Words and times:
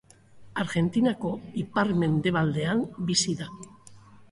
Argentinako 0.61 1.33
ipar-mendebaldean 1.65 2.83
bizi 3.13 3.39
da. 3.45 3.53